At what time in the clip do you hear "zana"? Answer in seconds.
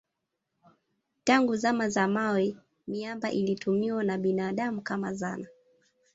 5.13-5.47